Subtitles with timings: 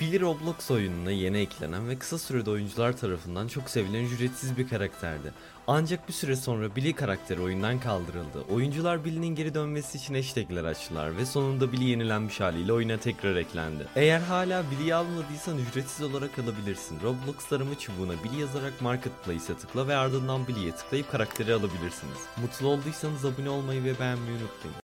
[0.00, 5.32] Billy Roblox oyununa yeni eklenen ve kısa sürede oyuncular tarafından çok sevilen ücretsiz bir karakterdi.
[5.66, 8.40] Ancak bir süre sonra Billy karakteri oyundan kaldırıldı.
[8.50, 13.86] Oyuncular Billy'nin geri dönmesi için hashtagler açtılar ve sonunda Billy yenilenmiş haliyle oyuna tekrar eklendi.
[13.96, 17.00] Eğer hala Billy'yi almadıysan ücretsiz olarak alabilirsin.
[17.02, 22.18] Roblox arama çubuğuna Billy yazarak Marketplace'e tıkla ve ardından Billy'ye tıklayıp karakteri alabilirsiniz.
[22.42, 24.76] Mutlu olduysanız abone olmayı ve beğenmeyi unutmayın.